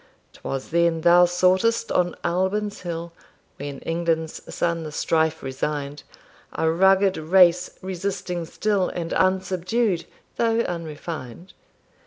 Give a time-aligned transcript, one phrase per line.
[0.33, 3.13] 'T was then thou sought'st on Albyn's hill,
[3.57, 6.01] (When England's sons the strife resign'd)
[6.53, 10.05] A rugged race resisting still, And unsubdued
[10.37, 11.53] though unrefined.